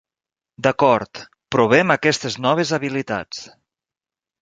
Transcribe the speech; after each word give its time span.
D'acord, 0.67 1.21
provem 1.57 1.95
aquestes 1.99 2.41
noves 2.49 2.75
habilitats! 2.79 3.47